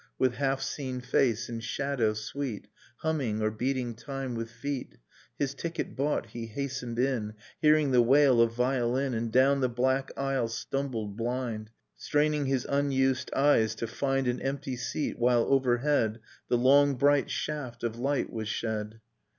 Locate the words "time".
3.93-4.33